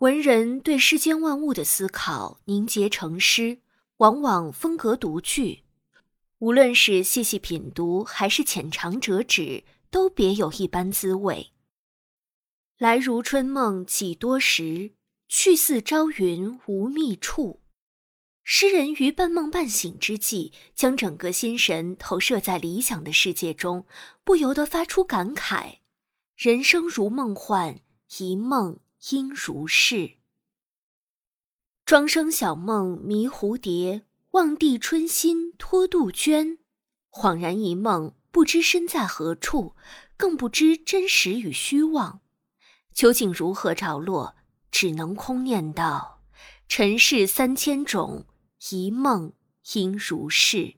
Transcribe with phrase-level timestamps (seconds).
[0.00, 3.58] 文人对世间万物的思考凝结成诗，
[3.98, 5.64] 往往风格独具。
[6.38, 11.52] 无论是细细品读，还是浅尝辄止，都别有一般滋味。
[12.78, 14.92] 来如春梦几多时，
[15.28, 17.60] 去似朝云无觅处。
[18.42, 23.84] 诗人于半梦半醒之际，将整个心神投射在理想的世界中，
[24.24, 25.80] 不由得发出感慨：
[26.36, 27.80] 人生如梦幻，
[28.16, 28.80] 一梦。
[29.08, 30.18] 应如是。
[31.84, 36.58] 庄生晓梦迷蝴蝶，望帝春心托杜鹃。
[37.10, 39.74] 恍然一梦，不知身在何处，
[40.16, 42.20] 更不知真实与虚妄。
[42.92, 44.36] 究竟如何着落？
[44.70, 46.22] 只能空念道
[46.68, 48.26] ：“尘世三千种，
[48.70, 49.32] 一梦
[49.72, 50.74] 应如是。”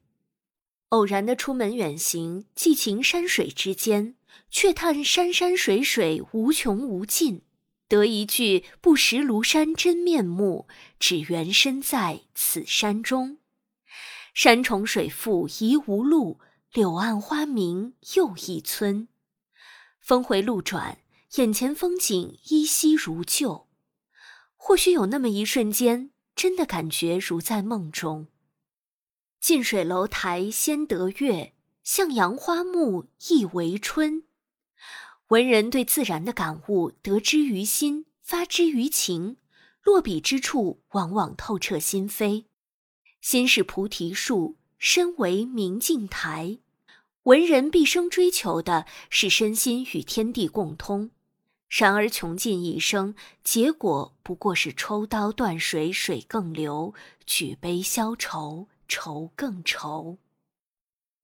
[0.89, 4.17] 偶然的出门远行，寄情山水之间，
[4.51, 7.43] 却叹山山水水无穷无尽。
[7.93, 10.67] 得一句不识庐山真面目，
[10.99, 13.37] 只缘身在此山中。
[14.33, 16.41] 山重水复疑无路，
[16.73, 19.09] 柳暗花明又一村。
[20.01, 21.01] 峰回路转，
[21.35, 23.69] 眼前风景依稀如旧。
[24.57, 28.29] 或许有那么一瞬间，真的感觉如在梦中。
[29.39, 31.53] 近水楼台先得月，
[31.85, 34.25] 向阳花木易为春。
[35.29, 39.39] 文人对自然的感悟，得之于心，发之于情，
[39.83, 42.45] 落笔之处，往往透彻心扉。
[43.21, 46.59] 心是菩提树，身为明镜台。
[47.23, 51.11] 文人毕生追求的是身心与天地共通，
[51.69, 56.93] 然而穷尽一生，结果不过是抽刀断水，水更流；
[57.25, 60.19] 举杯消愁，愁更愁。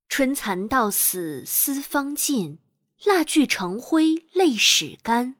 [0.09, 2.59] 春蚕到死丝方尽。
[3.05, 5.37] 蜡炬成灰泪始干，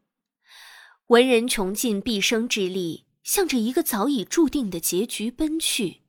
[1.09, 6.03] 文人穷尽毕生之力，向着一个早已注定的结局奔去，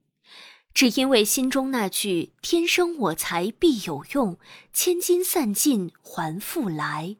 [0.75, 4.37] 只因为心中那句“天生我材必有用，
[4.71, 7.17] 千金散尽还复来”。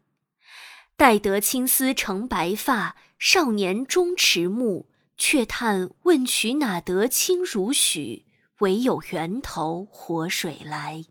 [0.96, 4.86] 待得青丝成白发，少年终迟暮，
[5.18, 8.28] 却叹问渠哪得清如许？
[8.60, 11.04] 唯有源头活水来。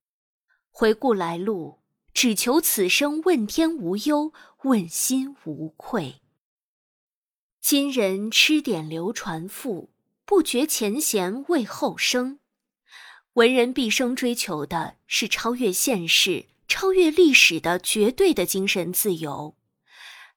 [0.71, 1.78] 回顾来路。
[2.21, 4.33] 只求此生问天无忧，
[4.65, 6.21] 问心无愧。
[7.61, 9.91] 今人吃点流传赋，
[10.25, 12.41] 不觉前贤为后生。
[13.35, 19.55] 文人毕生追求的是超越现世、超越历史的绝对的精神自由。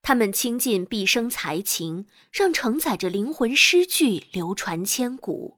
[0.03, 5.57] 他们倾尽毕生才情，让承载着灵魂诗句流传千古，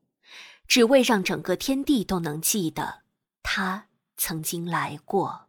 [0.70, 3.02] 只为让整个天地都能记得
[3.44, 5.43] 他曾经来过。